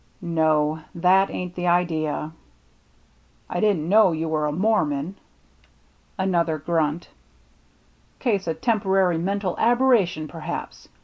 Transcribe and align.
"No, 0.19 0.79
that 0.95 1.29
ain't 1.29 1.53
the 1.53 1.67
idea."" 1.67 2.31
I 3.51 3.59
didn't 3.59 3.87
know 3.87 4.13
you 4.13 4.27
were 4.27 4.47
a 4.47 4.51
Mormon." 4.51 5.09
BURNT 5.09 5.17
COVE 5.17 6.27
133 6.27 6.27
Another 6.27 6.57
grunt." 6.57 7.09
Case 8.19 8.47
o* 8.47 8.53
temporary 8.55 9.19
mental 9.19 9.55
aberration, 9.59 10.27
per 10.27 10.39
haps. 10.39 10.89